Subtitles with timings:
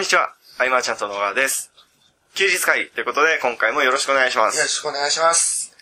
[0.00, 1.70] にちは、アイマーちゃんと野川です。
[2.34, 4.68] 休日会議ということで、今回もよろしくお願いしまよろす。
[4.68, 5.76] しくお願いします。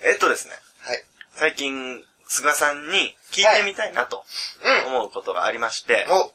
[0.00, 1.02] えっとですね、はい。
[1.32, 4.24] 最近、菅さんに聞いてみたいなと
[4.86, 4.94] うん。
[4.94, 6.32] 思うことがありまして、お、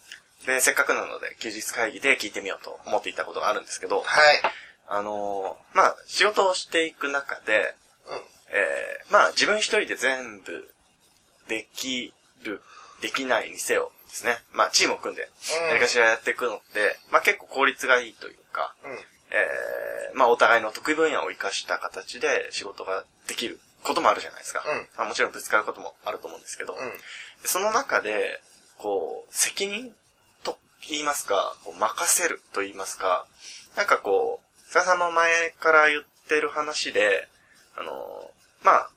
[0.47, 4.41] で、せっかくなので休日会議で聞いてみようと思っていたことがあるんですけど、はい。
[4.89, 7.73] あのーまあ、仕事をしていく中で、
[8.09, 8.17] うん。
[8.49, 10.69] えー、まあ、自分一人で全部
[11.47, 12.61] できる、
[13.01, 14.37] できないにせよですね。
[14.53, 18.91] まあ、チームを組んで、うん何かしらやっていくのって、まあ結構効率がいいというか、うん。
[18.91, 24.63] えー、まあお互いの得意分野を活かした形で仕事ができることもあるじゃないですか。
[24.67, 26.79] うんまあ、もちろんぶつかることもあると思うんですけど、うん。
[27.43, 28.41] その中で、
[28.77, 29.93] こう、責任
[30.43, 30.57] と
[30.89, 33.25] 言いますか、こう任せると言いますか、
[33.75, 37.27] なんかこう、菅さんも前から言ってる話で、
[37.77, 38.31] あの、
[38.63, 38.89] まあ、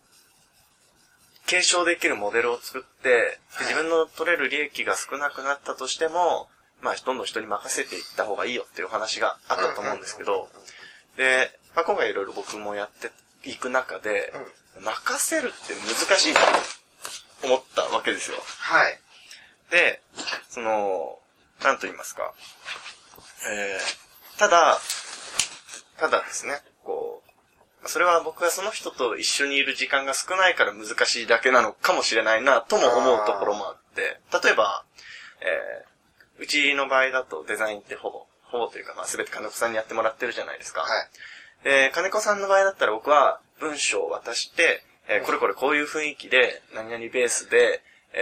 [1.52, 6.48] 継承できるモデルを作って、で自分の取れる利益が少なくなったとしても、
[6.80, 10.48] まあ、どんどん人に任せていった方がいいよっていう話があったと思うんですけど、
[11.18, 13.10] で、まあ、今回いろいろ僕もやって
[13.46, 14.32] いく中で、
[14.80, 18.38] 任せるって難しいなと思ったわけですよ。
[18.58, 18.98] はい。
[19.70, 20.00] で、
[20.48, 21.18] その、
[21.62, 22.32] なんと言いますか。
[23.50, 24.78] えー、ただ、
[25.98, 26.62] ただですね、
[27.86, 34.84] それは僕がその人と一緒にいる時間が少ないから難しいだけなのかもしれないなとも思うところもあって、例えば、
[35.40, 40.82] えー、うちの場合だとデザインってほぼ、ほぼというかまあ全て金子さんにやってもらってるじゃないですか。
[40.82, 41.64] はい。
[41.64, 48.18] で、金子さんの場合だったら僕は文章を渡して、えーこれこれこういう雰囲気で、何々ベースで、え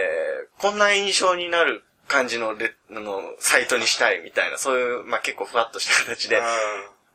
[0.57, 6.41] ーこんな印象になる感じのレあのサイトにしたいみたいな、そういう、まあ、結構ふわっとした形で、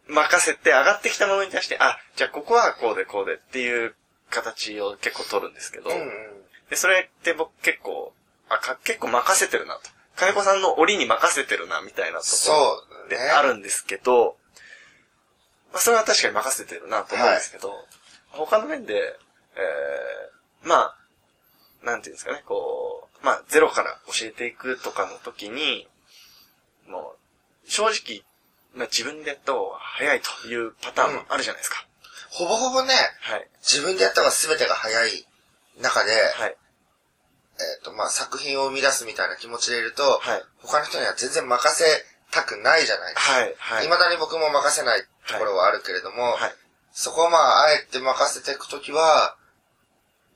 [0.08, 3.94] 任せて上がってきたものに対して、あ、じゃあここはこうでこうでっていう
[4.30, 5.96] 形を結構取るんですけど、うん。
[5.96, 6.08] うん。
[6.70, 8.12] で、それって僕結構、
[8.48, 9.90] あ、か結構任せてるなと。
[10.16, 13.16] 金子さんの折に任せてるなみたいなところそうね。
[13.16, 14.36] であるんですけど、
[15.72, 17.72] まあ、それは確かに任せてるなと思うんですけど、
[18.30, 20.96] 他の面で、えー、まあ、
[21.84, 25.86] なんていうんですかね、こう、まあ、ゼロから教えていくとかの時に、
[26.88, 27.14] も
[27.66, 28.25] う、正直、まあ、
[28.84, 31.86] 自分でやった方が早いというパターンもあるじゃないですか。
[32.30, 33.48] ほぼほぼね、はい。
[33.62, 35.26] 自分でやった方が全てが早い
[35.80, 36.56] 中で、はい。
[37.58, 40.42] えっ、と、まあ、作品を生み出すみたいな気持ちでいると、はい。
[40.58, 41.84] 他の人には全然任せ
[42.30, 43.32] たくないじゃないですか。
[43.32, 43.54] はい。
[43.56, 43.82] はい。
[43.84, 46.52] 未だに僕も任せないところはあるけれども、はい。
[46.92, 49.36] そこをまあ、あえて任せていくときは、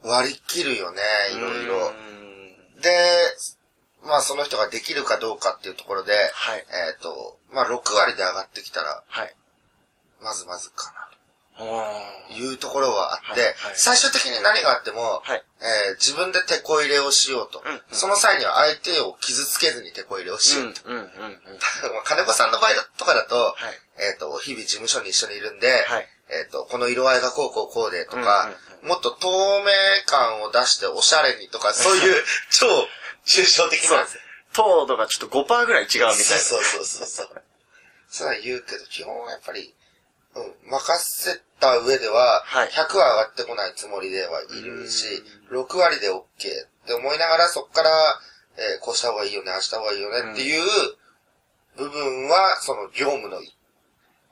[0.02, 1.02] 割り切るよね、
[1.34, 1.92] いろいろ。
[2.80, 3.36] で、
[4.04, 6.64] まあその人ができるかどうかっていうところで、はい。
[6.90, 9.34] えっ、と、まあ6割で上がってきたら、はい。
[10.22, 11.10] まずまずかな、
[12.28, 15.42] というところはあって、はいはい最終的に何があっても、はい。
[15.60, 20.80] えー自分で手こ入れをしようと、うんうんその際には相手を傷つけずに手こ入れをしようと。
[20.88, 21.10] うん、うん、うん、うん。
[21.92, 23.80] まあ金子さんの場合とかだと、はい。
[23.98, 26.08] えっ、と、日々事務所に一緒にいるんで、はい。
[26.30, 29.28] えっ、と、この色合いがこうこうこうでとか、うんうんもっと透
[29.60, 29.66] 明
[30.06, 32.66] 感を出しておしゃれにとか、そういう 超
[33.24, 34.18] 抽象的なそうです。
[34.52, 36.14] 糖度がちょっと5%ぐらい違うみたいな。
[36.14, 37.42] そうそうそうそう。
[38.08, 39.72] そうは言うけど、基本はやっぱり、
[40.34, 45.06] うん、任せた上では、はい100は上がってこないつもりではいるし、
[45.50, 46.24] 6割で OK っ
[46.86, 47.90] て思いながら、そこから、
[48.56, 50.62] えーこうした方がいいよね、ああした方がいいよねっていう
[51.76, 53.40] 部分は、その業務の、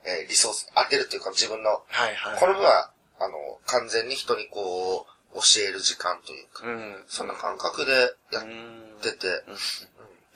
[0.05, 2.39] えーリソース、当てるっていうか自分の、はいはい。
[2.39, 7.03] この分は、あの、完全に人にこう、教える時間というか、うん。
[7.07, 7.91] そんな感覚で
[8.31, 9.57] やっうんてて、うん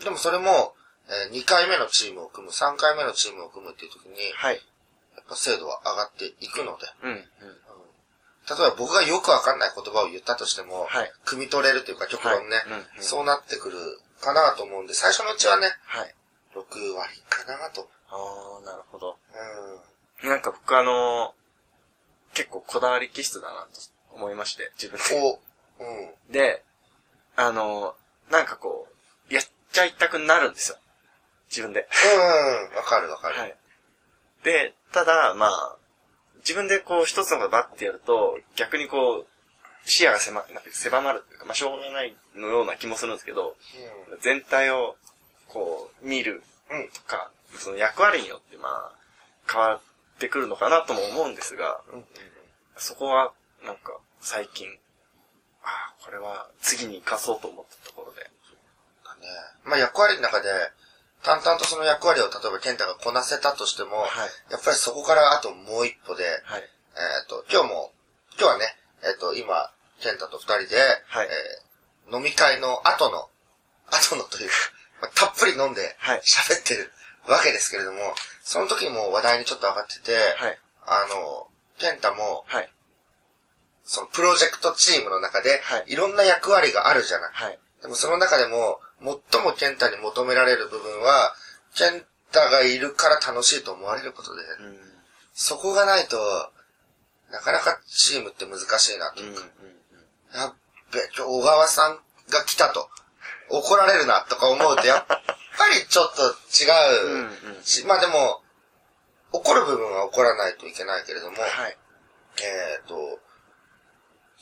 [0.04, 0.76] でもそれも、
[1.08, 4.56] え2回目のチームを組む、3回目のチームを組むっていう時に、はい。
[5.16, 7.12] やっぱ精度は上がっていくので、うん。
[7.12, 7.18] うん。
[7.18, 13.78] 例えば僕がよくわかんない言葉を言ったとしても、はい汲み取れるというか極論ね、はいうんうんそうなってくる
[14.20, 16.14] かなと思うんで、最初のうちはね、はい。
[16.56, 17.90] 6割かなと。
[18.10, 18.16] あ
[18.62, 19.18] あ、なるほど。
[20.22, 20.30] うん。
[20.30, 21.34] なんか僕あの
[22.34, 23.80] 結構こだわり気質だなと
[24.16, 25.40] 思いまして、自分で。
[25.80, 26.32] お、うん。
[26.32, 26.64] で、
[27.36, 27.96] あの
[28.30, 28.88] なんかこ
[29.30, 30.78] う、やっちゃいたくなるんですよ。
[31.50, 31.88] 自分で。
[32.72, 33.40] うん、わかるわかる。
[33.40, 33.56] はい。
[34.44, 35.76] で、ただ、まあ、
[36.40, 39.28] 自分でこう一つのことバッてやると、逆にこう、
[39.86, 43.56] 視野が狭なんか狭まるというか、まあ、しょうがないのような気もするんですけど、
[44.22, 44.96] 全体を、
[45.48, 46.90] こう、見るうん。
[46.90, 48.92] とか、その役割によって、まあ、
[49.52, 49.80] 変わっ
[50.20, 52.00] てくるのかなとも思うんですが、うん。
[52.00, 52.06] うん。
[52.78, 53.32] そこは、
[53.66, 54.68] なんか、最近、
[55.64, 58.22] ああ、これは次に生かそうと思ったところで。
[58.22, 59.28] だね。
[59.64, 60.50] まあ役割の中で、
[61.24, 64.52] 淡々とその役割を例えば健太がこなせたとしても、はい。
[64.52, 66.62] やっぱりそこからあともう一歩で、はい。
[66.62, 67.92] えっ、と、今日も、
[68.38, 68.66] 今日はね、
[69.04, 69.72] えっ、と、今、
[70.02, 70.76] 健太と二人で、
[71.08, 71.74] はいえー
[72.12, 73.30] 飲み会の後の、
[73.88, 74.56] 後のというか、
[75.02, 76.92] まあたっぷり飲んではい喋ってる
[77.28, 80.60] わけですけれども、その時も話題にちょっと上がってて、はい。
[80.86, 82.70] あの、ケンタも、はい。
[83.86, 87.32] そのプロジェクトチームの中ではい、いろんな役割があるじゃない。
[87.34, 87.60] はい。
[87.82, 88.80] でもその中でも、
[89.32, 91.36] 最もケンタに求められる部分は、
[91.76, 94.78] ケンタがいるから楽しいと思われることで、うん。
[95.34, 96.18] そこがないと、
[97.30, 99.28] なかなかチームって難しいなとうん。
[99.28, 99.42] いうか、
[100.34, 100.40] うん。
[100.40, 100.54] やっ
[100.94, 102.90] べ、今日小川さんが来たと、
[103.50, 105.20] 怒られるなとか思うと、やっぱ
[105.70, 106.22] りちょっと
[106.64, 107.22] 違うん。
[107.22, 107.64] ううん。
[107.64, 108.42] し、まあでも、
[109.34, 111.78] 怒る部分は怒らないといけないけれども、はい。
[112.42, 113.20] えっ、と、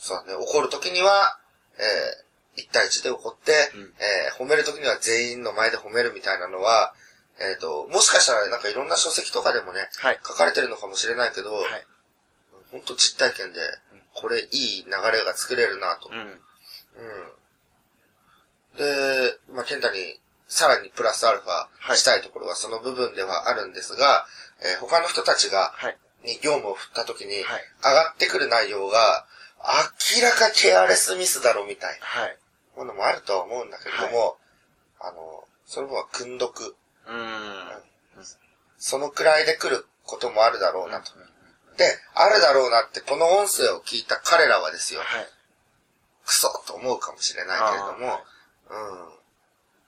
[0.02, 1.38] そうだね、怒るときには、
[1.78, 6.96] えー、1対1で怒って、うんえー褒めるときには全員の前で褒めるみたいなのは、
[7.40, 10.20] えっ、と、もしかしたらなんかいろんな書籍とかでもね、はい。
[10.26, 11.86] 書かれてるのかもしれないけど、はい。
[12.72, 13.60] 本当実体験で、
[14.16, 16.10] これいい流れが作れるなと。
[16.10, 16.18] うん。
[16.18, 16.38] うん。
[18.78, 24.26] で、まあ、ケンタにさらにプラスアルファしたいところはその部分ではあるんですが、
[24.62, 25.98] えー他の人たちが、はい。
[26.24, 29.26] に業務を振った時に、はい上がってくる内容が、
[29.64, 32.38] 明らかケアレスミスだろみたいはい。
[32.76, 34.38] なものもあるとは思うんだけれども、
[35.00, 36.76] あの、その分は訓読、
[37.08, 38.22] うん。
[38.78, 41.12] そのくらいで来ることもあるだろうなと。
[41.78, 41.86] で、
[42.16, 45.26] あるだろうなって、この音声を聞いた彼らはですよ、はい。
[46.26, 48.20] クソと思うかもしれないけれども、
[48.70, 49.18] う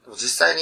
[0.02, 0.04] ん。
[0.04, 0.62] でも実際に、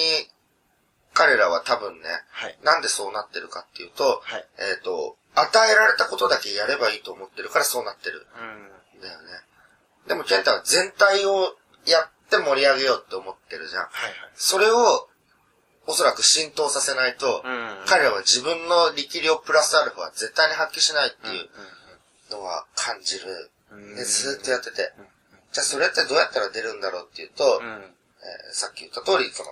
[1.13, 2.57] 彼らは多分ね、はい。
[2.63, 4.45] なんでそうなってるかっていうと、はい。
[4.59, 8.80] えっ、と、与えられたことだけやればいいと思ってるからそうなってるうん。
[9.01, 9.27] んだよね。
[10.07, 11.55] でも、ケンタは全体を
[11.85, 13.81] やって盛り上げようって思ってるじゃん。
[13.83, 13.91] はい。
[14.35, 15.07] それを、
[15.87, 17.83] おそらく浸透させないと、うん。
[17.87, 21.49] 彼らは自分の力量プラスアルファは絶対に発揮しないっていう
[22.31, 23.49] のは感じる。
[23.71, 23.95] うん。
[23.95, 25.07] で、ずーっとやっててうん。
[25.51, 27.65] じゃあそれってどうやったら出るんだろうっていうと、うん。
[27.65, 29.49] えーさっき言った通り、その、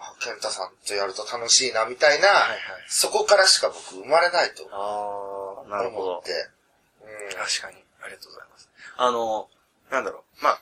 [0.00, 2.60] あ、ケンタさんとやると楽しいな、みたいな、はいはい。
[2.88, 6.22] そこからしか僕生まれないとああ、なるほど思っ。
[6.22, 6.32] て。
[7.02, 7.36] うん。
[7.36, 7.76] 確かに。
[8.10, 8.70] ありがとうございます。
[8.96, 9.48] あの、
[9.90, 10.44] なんだろう。
[10.44, 10.60] まあ、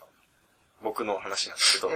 [0.83, 1.95] 僕の話なんですけど、うん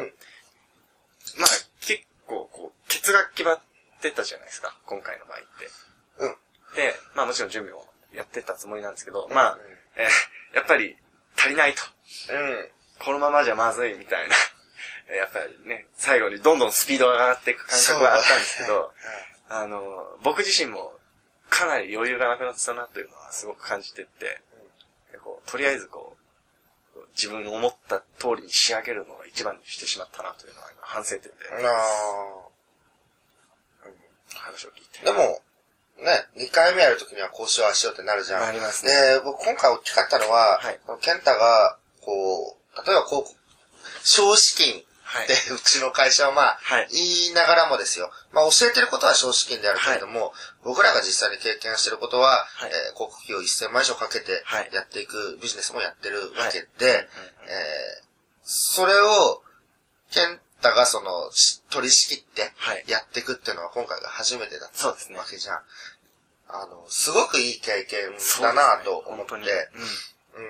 [1.39, 1.49] まあ、
[1.81, 3.61] 結構、こう、ケツが決まっ
[4.01, 4.75] てたじゃないですか。
[4.87, 5.71] 今回の場合って。
[6.19, 6.29] うん。
[6.77, 9.61] で、まあもちろん準備もやってたつもりなんですけど、まあうん、
[9.97, 10.09] えー
[10.55, 10.97] やっぱり
[11.37, 11.83] 足りないと。
[12.33, 12.69] うん。
[12.99, 14.37] このままじゃまずいみたいな。
[15.17, 18.93] やっぱりね、最後にどんどんスピードが上がっていく感覚はあったんですけど、
[19.49, 20.99] あの、僕自身も
[21.51, 24.41] かなり余裕がなくなってたなというのはすごく感じてて、
[25.47, 26.17] こうとりあえずこ
[26.97, 31.29] う、自分の思った通りに仕上げるのが一番にしてしまったなというのは今反省点で
[31.59, 31.67] うん。
[31.67, 31.71] あ
[34.35, 35.01] 話を聞いて。
[35.01, 35.41] ーでも、
[36.03, 38.41] ね、2回目やるときにはこうしよう、ああしようってなるじゃん。
[38.41, 38.93] なりますね。
[38.93, 43.37] で、僕今回大きかったのは、はいケンタが、こう、例えばこう、
[44.05, 45.29] 少子金はい。
[45.29, 46.89] で、 うちの会社はまあ、はい。
[46.91, 48.11] 言いながらもですよ。
[48.33, 50.33] まあ教えてることは少子金であるけれども、
[50.65, 52.71] 僕らが実際に経験してることは、はい。
[52.73, 54.71] えー広告費を1000万以上かけてはい。
[54.73, 56.69] やっていくビジネスもやってるわけはい。
[56.79, 57.09] で、
[57.47, 58.03] えー
[58.45, 59.43] それを、
[60.11, 62.85] ケンタがその、し取り仕切ってはい。
[62.89, 64.97] やっていくっていうのは今回が初めてだったわ
[65.29, 65.63] けじゃん。
[66.49, 69.51] あの、すごくいい経験だなと思って、本当に。
[69.51, 70.43] うん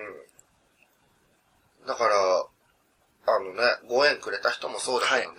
[1.80, 1.86] うん。
[1.86, 2.46] だから、
[3.24, 3.52] あの
[4.16, 5.38] くれた人もそうだけどね、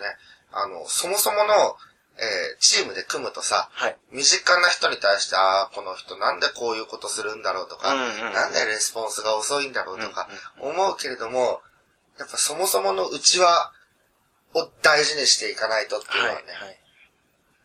[0.52, 1.76] あの、そもそもの、
[2.16, 3.96] えーチームで組むとさ、はい。
[4.12, 10.28] 身近な人に対して、ああ、この人なんでこういうことするんだろうとか、うんうんうんなんでレスポンスが遅いんだろうとか、
[10.60, 11.60] 思うけれども、
[12.18, 13.72] やっぱそもそもの内輪
[14.54, 16.34] を大事にしていかないとっていうのは。
[16.36, 16.78] はいね、はい。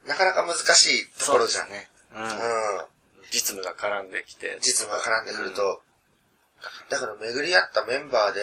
[0.07, 1.69] なかなか難しいところじゃん。
[1.69, 1.89] ね。
[2.15, 2.23] うん。
[2.23, 2.29] うん。
[3.31, 4.57] 実務が絡んできて。
[4.61, 5.83] 実務が絡んでくると、
[6.89, 8.41] だから巡り合ったメンバーで、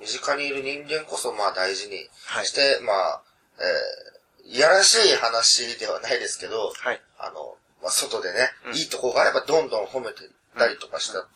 [0.00, 3.22] 身近にいる人間こそまあ大事にはいして、まあ、
[3.58, 7.00] えー、いやらしい話ではないですけど、はい。
[7.18, 11.26] あの、まあ、外でね、うんいいとこがあればどんどん褒めていったりとかしたと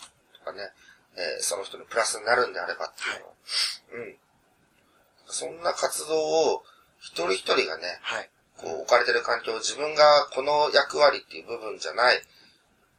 [0.44, 0.70] かね、
[1.16, 4.16] えーその人にプラスになるんであればっていうのを、うん。
[5.26, 6.18] そんな活動
[6.54, 6.62] を
[7.00, 8.30] 一人一人がね、はい。
[8.58, 12.20] こう置かれてる環境、自分がこの役割っていう部分じゃない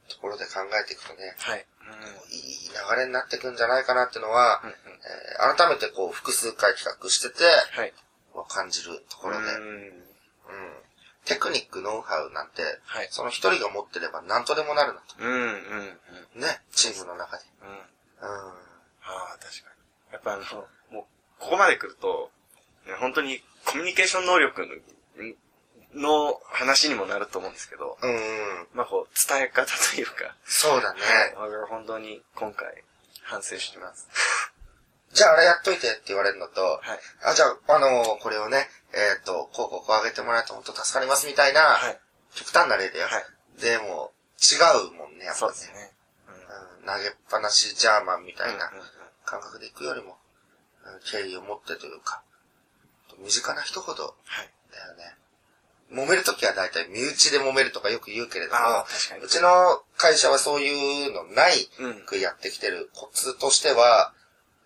[0.10, 1.65] ところで考えていくとね、はい。
[2.29, 4.69] いい流れになっていくんじゃないかなっていうのは、うん。
[4.69, 4.75] うん。
[4.75, 7.93] えー改めてこう複数回企画してて、はい。
[8.36, 10.03] まあ感じるところで、うんうん
[11.25, 13.07] テクニック、ノウハウなんて、はい。
[13.12, 15.15] その一人が持ってれば何とでもなるなと。
[15.19, 15.31] うん。
[15.31, 15.39] うん。
[16.36, 16.41] うん。
[16.41, 17.43] ね、チームの中で。
[17.62, 17.69] うん。
[17.69, 17.77] うん。
[17.77, 18.55] あ
[19.05, 19.69] あ、確か
[20.10, 20.13] に。
[20.13, 20.43] やっぱあの、
[20.89, 21.03] もう、
[21.39, 22.31] ここまで来ると、
[22.88, 24.65] ね本当にコミュニケーション能力
[25.93, 28.17] のの話にもなると思うんですけど、うんう
[28.63, 28.67] ん。
[28.74, 31.01] まあこう、伝え方というか、そうだね。
[31.01, 31.33] はい。
[31.36, 32.83] 僕は本当に今回
[33.24, 34.07] 反省してます。
[35.12, 37.00] じゃああれやっといてって言われるのと、はい。
[37.24, 42.00] あ、じゃあ、あのーこれをね、えーっと、こうこうこう上げてもらえると本当助かりますみたいなはい。
[42.36, 43.07] 極端な例でよ。
[43.07, 43.25] はい。
[43.60, 44.55] でも、違
[44.88, 45.71] うもんね、やっぱねそうです。
[45.74, 45.93] ね。
[46.27, 48.55] うん投げっぱなしジャーマンみたうん。
[48.55, 48.71] いな
[49.25, 50.17] 感覚で行くよりも、
[50.86, 52.24] うん敬意を持ってというか、
[53.17, 54.50] 身近な人ほどはい。
[54.71, 55.15] だよね。
[55.91, 58.60] 揉めるときは大体身内で揉めるとかよく言うけれども。
[59.24, 62.05] うちの会社はそういうのないうん。
[62.05, 64.13] くやってきてるコツとしては、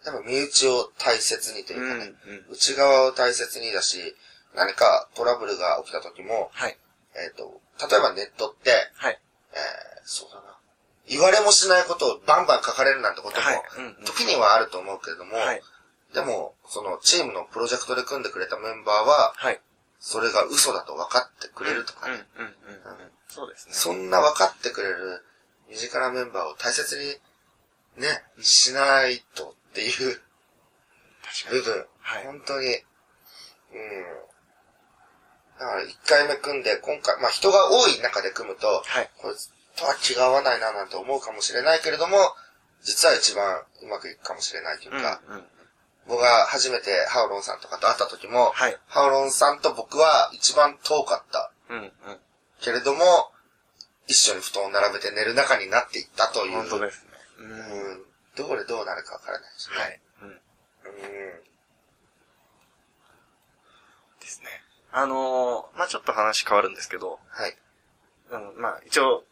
[0.06, 2.14] やっぱ身内を大切にというかね、
[2.48, 2.54] うん。
[2.54, 4.16] 内側を大切にだし、
[4.56, 6.78] 何かトラブルが起きた時も、はい。
[7.16, 9.20] えっ、と、例えばネットって、はい。
[9.52, 9.60] えー、
[10.06, 10.58] そうだな。
[11.08, 13.62] 言われもしないことをバンバン書かれるなんてことも、はい。
[13.78, 14.06] うんうん。
[14.06, 15.62] 時にはあると思うけれども、はい。
[16.14, 19.60] でも、そのチームのプロジェクトで組んでくれたメンバーは、はい。
[20.00, 22.56] それが嘘だと分かってくれるとかね、うんうんうん。
[23.28, 23.74] そうですね。
[23.74, 25.24] そんな分かってくれる
[25.70, 30.22] 身近なメンバーを大切にね、しないとっていう
[31.50, 31.62] 部。
[31.62, 32.26] 分、はい。
[32.26, 32.76] 本当に、うん。
[35.60, 39.10] だから一回目組んで、今回、まあ人が多い中で組むと、はい。
[39.18, 42.18] こいつとは気が合わないななんて思うかもしれないけれども、
[42.84, 45.44] 実は一番うまくいくかもしれないというか、うんうん。
[46.08, 48.78] 僕が初めてハオロンさんとかと会った時も、はい。
[48.88, 51.92] ハオロンさんと僕は一番遠かったうんうん。
[52.62, 53.32] けれども、
[54.08, 56.58] 一緒に布団を並べて寝る仲になっていったという。
[56.58, 57.10] 本当ですね。
[57.40, 57.44] う。
[57.44, 57.50] うん
[58.02, 58.04] ん。
[58.36, 59.78] どこでどうなるかわからないしね。
[59.78, 60.00] はい。
[60.22, 60.28] うん。
[60.30, 61.44] うん。
[64.20, 64.48] ですね。
[64.92, 67.58] あのー、まあちょっと話変わるんですけど、はい。
[68.32, 69.24] あの、まあ一応、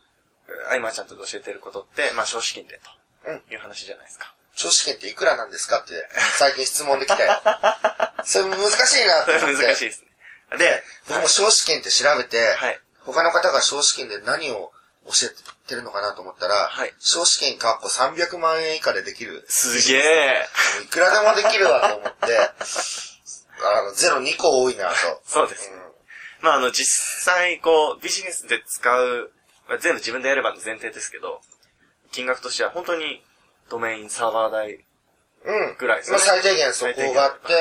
[0.72, 2.80] アイマーちゃんと教えてることって、まあ少子金で
[3.26, 4.34] うんという話じゃないですか。
[4.56, 5.94] 少子券っていくらなんですかって
[6.38, 7.42] 最近質問できたよ。
[8.24, 9.66] それ難しいなと思って。
[9.66, 10.58] 難しいですね。
[10.58, 12.80] で、僕も少子券って調べて、はい。
[13.00, 14.72] 他の方が少子券で何を
[15.06, 19.46] 教えてるのかなと思ったら、はい少子券かっこ300万円以下でできる。
[19.50, 20.48] すげえ。
[20.84, 22.38] いくらでもできるわと思って、
[23.66, 25.22] あの、ゼロ2個多いなと。
[25.26, 25.78] そうですね。
[26.42, 29.32] まああの、実際、こう、ビジネスで使う、
[29.68, 31.42] まあ、全部自分でやればの前提ですけど、
[32.12, 33.24] 金額としては本当に
[33.74, 34.86] ドメインサーバー代
[35.46, 35.70] うん。
[35.70, 35.78] うん。
[35.78, 37.54] ぐらいですねまあ、最低限そこがあって、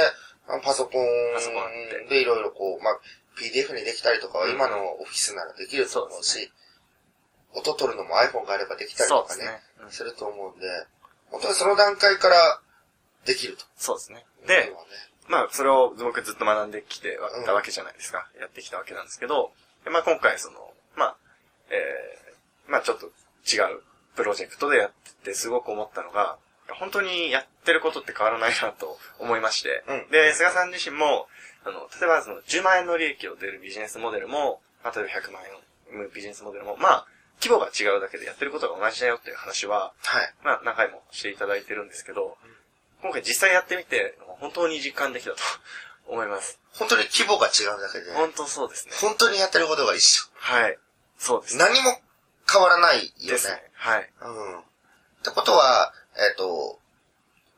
[0.47, 0.93] あのパソコ
[1.35, 3.01] パソコンあっンでいろいろこう、まあ、
[3.41, 6.53] PDF にできたりとかはうん今のオフィスならできると思うし、
[7.55, 10.69] 音取るのも iPhone があればできたりとかねそうですねうん、すると思うんで、
[11.31, 12.61] 本当にその段階から
[13.25, 13.65] できると。
[13.77, 14.25] そうですね。
[14.47, 14.73] でね
[15.29, 18.29] まあ、それを僕ずっと学んできてうんたわけじゃないですか。
[18.39, 19.53] やってきたわけなんですけど、
[19.85, 20.59] でまあ今回その、
[20.97, 21.17] まあ、
[21.71, 23.81] えー、まあちょっと違う
[24.17, 26.37] プロジェクトでやっててすごく思ったのが、
[26.79, 31.27] 本当にやってることって変わらないなと思いまして、うんで、菅さん自身も、
[31.65, 35.43] あの、例えばその10万円の利益を出るビジネスモデルも、例えば100万
[35.93, 37.07] 円のビジネスモデルも、まあ、
[37.41, 40.35] 規模が違うだけでやってることが同じだよっていう話は、はい。
[40.45, 42.37] まあ何回もしていただいてるんですけど、
[43.03, 45.37] 今回実際やってみて、本当に実感できたと
[46.07, 46.61] 思います。
[46.75, 48.95] 本当に規模が違うだけで、本当そうですね。
[49.01, 50.25] 本当にやってることが一緒。
[50.35, 50.79] はい。
[51.19, 51.65] そうですね。
[51.65, 51.99] 何も
[52.51, 53.33] 変わらないよね。
[53.33, 53.61] ですね。
[53.83, 54.11] はい。
[54.23, 54.59] うん。
[54.61, 54.63] っ
[55.25, 56.79] てことは、えっ、と、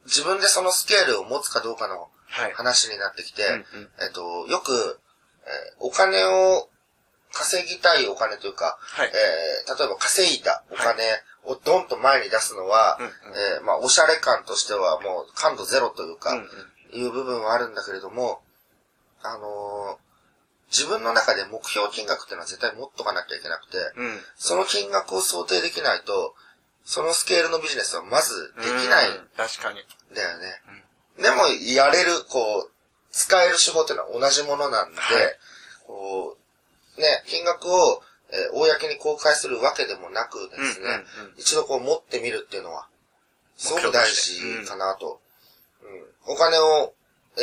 [0.07, 2.53] 自分でそのスケールを持つかどうかのはい。
[2.53, 4.99] 話になってきて、うんうんえっ、と、よく、
[5.45, 6.69] えーお金を
[7.33, 9.09] 稼ぎたいお金というか、はい。
[9.09, 11.03] えー例えば稼いだお金
[11.45, 16.49] をドンと前に出すのは、うんうんえーまあ、おしゃれ感としてはもう感度ゼロというか、うんうん
[16.95, 18.41] いう部分はあるんだけれども、
[19.21, 20.05] あのー
[20.75, 24.19] 自分の中で目標金額っていうのは絶対持っとかなきゃいけなくて、うん。
[24.35, 26.35] その金額を想定できないと、
[26.85, 29.79] そのスケールのビジネスはまずできないんうん確かに。
[30.15, 30.61] だよね。
[31.23, 32.71] でも、やれる、こう、
[33.13, 35.39] 使える手法っていうのは同じものなんで、はい
[35.87, 36.37] こ
[36.97, 42.89] う、ね、金額を、えー公に公開するわけでもなくですね、うんうんうん一度こう持ってみるっていうのは、
[43.57, 45.21] すごく大事かなと。
[45.83, 46.95] うんお金を、
[47.37, 47.41] え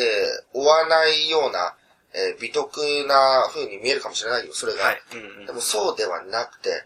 [0.56, 1.76] ー追わないような、
[2.14, 4.84] えー美徳な風に見えるかもしれないよ、それが。
[4.84, 5.02] はい。
[5.14, 6.86] うんうんでもそうではなくて、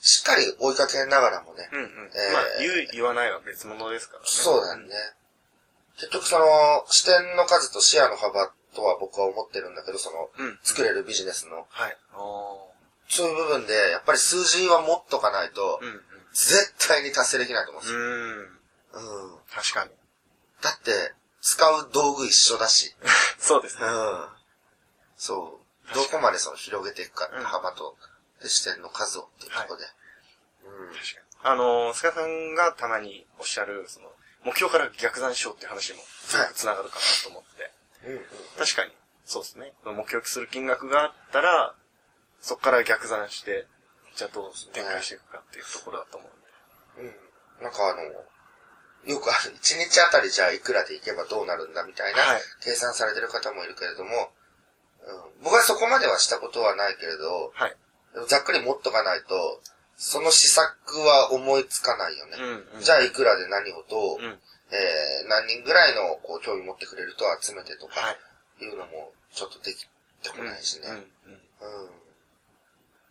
[0.00, 2.10] しっかり追いかけながらもね、うんうん。
[2.14, 4.26] えーまあ、言う、言わないは別物ですからね。
[4.28, 4.94] そうだよね。
[5.96, 10.58] 結局その、視点の数と視野の幅とは僕は思ってるんだけど、その、うん。
[10.62, 11.66] 作れるビジネスの。
[11.70, 11.96] はい。
[12.14, 12.70] お
[13.08, 15.86] そういう部分で、やっぱり数字は持っとかないとー。
[15.86, 16.00] う、ん
[16.34, 17.98] 絶対に達成できないと思うんですよ。
[17.98, 18.04] うん。
[18.04, 19.32] うん。
[19.32, 19.38] うん。
[19.50, 19.90] 確かに。
[20.60, 22.94] だって、使う道具一緒だし。
[23.40, 23.86] そうですね。
[23.86, 24.28] うん。
[25.16, 25.94] そう。
[25.94, 27.96] どこまでその広げていくかってうん幅と、
[28.42, 29.84] で視点の数をっていうところで。
[30.64, 30.94] うん。
[30.94, 31.26] 確かに。
[31.42, 34.10] あのー、菅さんがたまにおっしゃる、その、
[34.44, 36.04] 目標から逆算しようっていう話にも、
[36.54, 37.70] 繋がるかなと思って。
[38.06, 38.22] うんうん。
[38.58, 38.92] 確かに、
[39.24, 39.72] そうですね。
[39.84, 41.74] 目標とする金額があったら、
[42.40, 43.66] そこから逆算して、
[44.14, 46.26] じゃあどう展開していくかっていうところだと思
[46.96, 47.12] うんで。
[47.60, 47.62] うん。
[47.64, 48.02] なんかあの、
[49.12, 54.32] よくある、1日あたりじゃあいくらでいけばどうなるんだみたいな、はい計算されてる方もいるけれども、
[55.06, 57.76] うん、僕はそこまではしたことはないけれど、はい。
[58.28, 59.60] ざっくり持っとかないと、
[59.96, 62.36] その施策は思いつかないよね。
[62.38, 62.82] うんうん。
[62.82, 64.38] じゃあいくらで何をどう、うん。
[64.70, 68.64] えー、何人ぐらいのこう興味持ってくれる人を集めてとか、はい。
[68.64, 69.84] いうのもちょっとでき
[70.22, 70.88] てこないしね。
[70.88, 70.94] うん。
[70.94, 71.00] うん。
[71.00, 71.06] うん。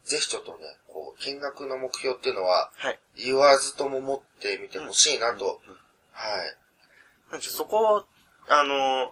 [0.04, 3.00] ぜひちょっとね、こう、金額の目標っていうのは、はい。
[3.16, 5.78] 言わずとも持ってみてほしいなと、うんうん
[6.12, 7.32] はい。
[7.32, 8.06] なんでそこを、
[8.48, 9.12] あの、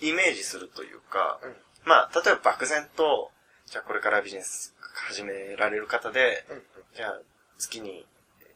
[0.00, 3.30] イメージするというか、うんまあ、例えば漠然と、
[3.66, 4.74] じゃあこれからビジネス
[5.08, 6.62] 始められる方で、うん
[6.94, 7.20] じゃあ
[7.58, 8.04] 月に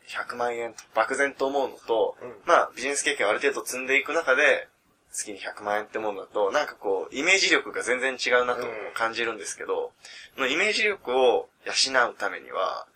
[0.09, 2.33] 100万円と漠然と思うのと、うん。
[2.45, 4.69] まあビジネス経験をある程度積んでいく中で、
[5.11, 9.93] 月に100万円ってものだと、なんかこう、イメージ力が全然違うなとうん感じるんですけど、
[10.35, 12.87] そのイメージ力を養うためには、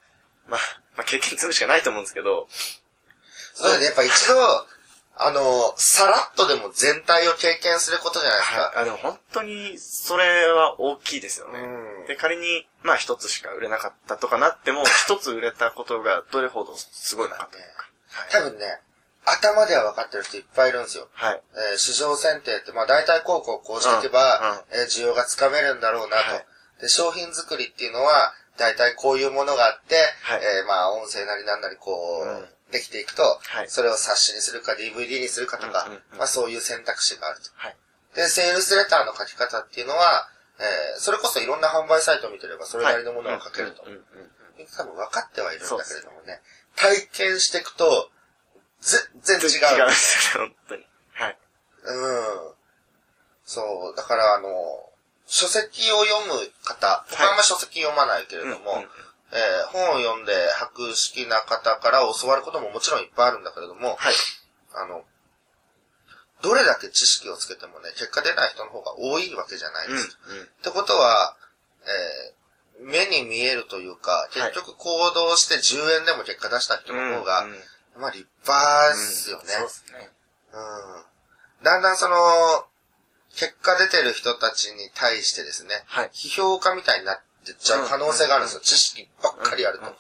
[0.47, 0.61] まあ、
[0.97, 2.47] まあ経験積むしかないと思うんですけど、
[3.55, 4.35] それでやっぱ一度、
[5.23, 8.61] あの、さらっとでも全体を経験することじゃないですか。
[8.61, 11.61] はい、あでも本当にそれは大きいですよね。
[11.61, 17.87] うんで、仮に、まあ一つしか売れなかったとかなっても、 一つ売れたことがどれほどすごいのかというか。
[18.31, 18.81] 多分ね、
[19.25, 21.09] 頭では分かってる人いっぱいいるんですよ。
[21.13, 21.43] はい。
[21.55, 26.47] えー市場選定って、まあ大体こうこうこうしていけば、えー需要がつかめるんだろうなと、はい
[26.81, 37.51] で、商品作りっていうのは、大体こういうものがあって、はいえーまあ音声なりなんなりこう、うんできていくと、はいそれを冊子にするか DVD にするかとか、うんうんうんまあそういう選択肢があると。
[37.55, 37.77] はい。
[38.15, 43.83] で、セールスレターの書き方っていうのは、えーそれこそいろんな販売サイトを見てればそれなりのものが書けると。
[43.83, 44.05] うんうんうん
[44.77, 46.43] 多分分かってはいるんだけれどもね、
[46.77, 48.11] 体験していくと、
[49.23, 49.79] 全然違う。
[49.79, 50.87] 違うんですよね、本当に。
[51.15, 51.39] はい。
[51.83, 52.55] うん。
[53.47, 54.49] そう、だからあの、
[55.27, 58.89] 書籍を読む方、僕はあんま書籍読まないけれども、うんうん
[59.33, 64.15] えー本を読んで博識な方から教わることももちろんいっぱいあるんだけれども、はい。
[64.75, 65.05] あの、
[66.43, 69.93] どれだけ知識をつけてもね、結果出ない人の方が多いわけじゃないうん。
[69.93, 70.19] うんです。
[70.61, 71.37] ってことは、
[71.85, 72.41] えー
[72.83, 77.59] 目に見えるというか、結局行動して10円でも結果出した人の方が、うんうん
[78.01, 79.45] まあ立派ですよね。
[79.49, 80.11] そうですね。
[80.55, 81.65] うん。
[81.65, 82.65] だんだんその、
[83.37, 87.23] 結果出てる人たちに対してですね、はい批評家みたいになって
[87.53, 88.59] っちゃう可能性があるんですよ。
[88.59, 89.87] うん知識ばっかりあると。
[89.87, 89.91] うん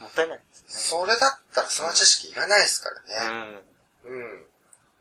[0.00, 3.54] もったいないですそれだったらその知識いらないですからね。
[3.54, 3.62] ね。
[4.06, 4.20] うん。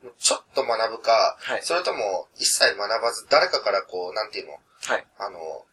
[0.04, 5.06] もうちょっと学ぶか、はいそれとも一切学ばず、誰かからこう、なんていうの、はい。
[5.18, 5.66] あの、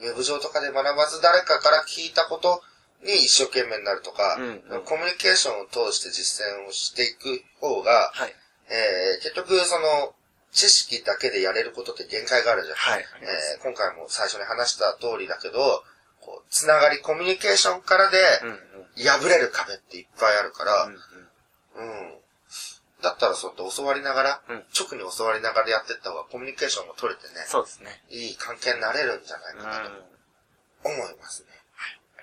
[0.00, 2.62] ウェブ上とかで学ばず誰かから聞いたこと
[3.04, 8.34] に一生懸命になるとか、うんうんコミュニケーションを通して実践をしていく方が、はい。
[8.68, 10.14] えー、結局その、
[10.54, 12.76] 知識だけでやれることって限界があるじゃん。
[12.76, 13.04] はい。
[13.20, 15.84] えー、今回も最初に話した通りだけど、
[16.20, 18.18] こう、つながり、コミュニケーションからで。
[18.96, 22.14] 破れる壁っていっぱいあるから、うんうんうん。
[23.02, 28.02] だったらそうやって教わりながら、うん直に教わりながらやってった方がコミュニケーションも取れてね、そうですね。
[28.08, 29.60] いい関係になれるんじゃないうん。
[29.62, 29.88] かなとあり
[30.84, 31.48] 思いますね。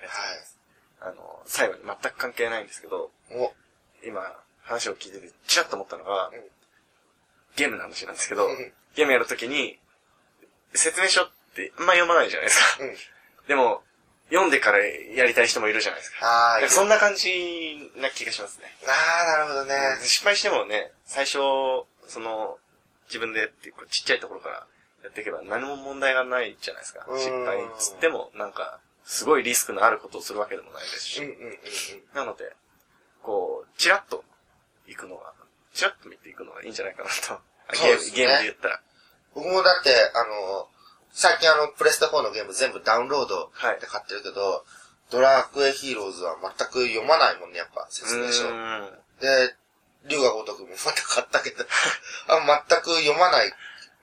[0.00, 0.58] とうございます。
[1.00, 3.52] あの、最後に全く関係ないんですけど、お、
[4.04, 4.22] 今、
[4.62, 6.51] 話を聞いてて、ちらっと思ったのが、うん
[7.56, 9.78] ゲームの話なんですけどうん、ゲームやるときに、
[10.74, 12.84] 説明書ってあんま読まないじゃないですか。
[12.84, 12.94] うん。
[13.48, 13.82] でも、
[14.30, 16.58] 読んでからやりたい人もいるじゃないですか。
[16.60, 18.64] かそんな感じな気がしますね。
[18.86, 19.98] あー、なるほどね。
[20.00, 21.38] 失敗してもね、最初、
[22.08, 22.56] その、
[23.08, 24.66] 自分でっていうか、ちっちゃいところから
[25.04, 27.14] やっていけば何も問題がないじゃないですかう。
[27.14, 31.22] ん失敗っつっても、なんか、すごいリスクのあることをするわけでもないですし。
[32.14, 32.54] なので、
[33.22, 34.24] こう、チラッと
[34.86, 35.34] 行くのが、
[35.72, 37.34] チラッと見ていくのがいいんじゃないかなと。
[37.34, 38.80] あゲーム、ねゲームで言ったら。
[39.34, 40.68] 僕もだって、あの、
[41.12, 44.64] 最近あの、プレステ4のゲーム全部ダウンロードはいで買ってるけど、
[45.10, 48.44] ドラクエヒーローズは全く読まないもんね、やっぱ、説明書
[49.20, 49.54] で、
[50.08, 51.64] 竜が如くもまた買ったけど、
[52.28, 53.52] あ全く読まない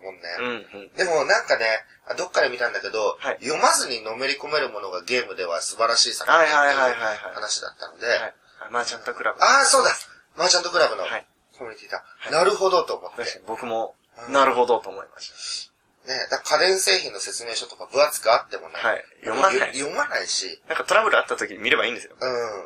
[0.02, 0.22] もんね。
[0.40, 0.94] うんうん。
[0.94, 8.34] でもなんかね、あどっかで見たんだけど、はい読まずにのめり込めるものがゲームでは素晴らしい作品はいはいはいはいっていうはい話だったので、はい。
[8.70, 9.44] マーチャントクラブ。
[9.44, 9.92] ああ、そうだ
[10.36, 11.26] マーチャントクラブのはい
[11.60, 12.04] コミュニティだ。
[12.18, 13.42] はいなるほどと思って。
[13.46, 13.96] 僕も、
[14.28, 15.72] うんなるほどと思いまし
[16.08, 20.74] ね、だ家電製品の説明書とか分厚くあってもね、はい読まないよ読まないし、た。
[20.74, 22.16] なんかトラブルあった時に見ればいいんですよ。
[22.20, 22.66] うん。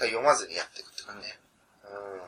[0.00, 1.20] 読まずにやっていくっていうかね。
[1.84, 2.20] うん。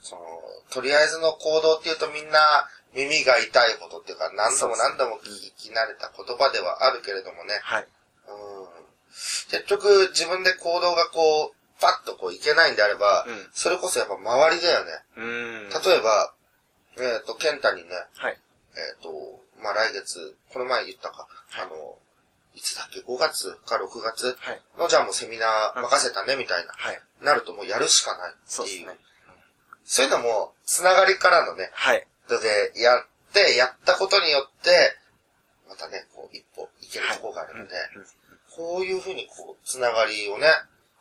[0.00, 0.22] その、
[0.70, 7.60] とりあえずの行動っていうとみんな耳が痛いことっていうか何度も何度も聞き慣れた言葉ではあるけれどもね。
[7.62, 7.86] はい。
[8.28, 8.82] うん。
[9.50, 14.90] 結局自分で行動がこう、パッとこういけないんであれば、うんそれこそやっぱ周りだよね。
[15.16, 15.82] うーん。
[15.82, 16.32] 例えば、
[16.96, 18.38] えっ、と、ケンタにね、はい。
[18.76, 19.10] えっ、と、
[19.60, 21.26] まあ、来月、この前言ったか、
[21.58, 21.98] あの、
[22.54, 24.62] いつだっけ、5月か6月はい。
[24.78, 27.00] の、じゃあもうセミナー任せたね、みたいな、はい。
[27.22, 28.86] なるともうやるしかないっていう。
[28.86, 28.96] ね。
[29.84, 32.06] そういうのも、つながりからのね、はい。
[32.30, 34.96] ので、やって、やったことによって、
[35.68, 37.74] またね、こう、一歩、いけるとこがあるので、
[38.54, 40.46] こういうふうにこう、つながりをね、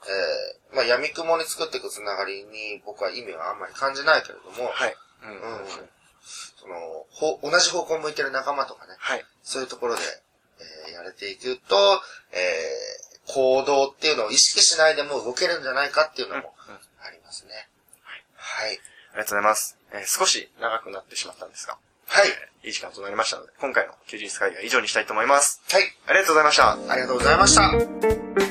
[0.08, 4.96] えー、まあ闇雲に作っていくつながりに僕は意味はあんまり感じないけれども、はい。
[5.24, 5.30] うん。
[5.32, 5.68] うん
[6.62, 6.76] その、
[7.10, 9.26] ほ、同じ方向を向いてる仲間とかね、はい。
[9.42, 10.02] そういうところで、
[10.88, 11.76] えーやれていくと、
[12.32, 16.54] えー行動っていうのを意識しないでも動けるんじゃないかっていうのも
[17.02, 17.52] ありますね。
[18.36, 18.72] はい。
[19.14, 19.78] ありがとうございます。
[19.94, 22.28] えー少し長くなってしまったんですが、はい。
[22.28, 25.62] えーいい時間となりましたので、今回の休日会議は以上にしたいと思います。
[25.72, 25.84] はい。
[26.08, 26.72] ありがとうございました。
[26.74, 28.51] ありがとうございました。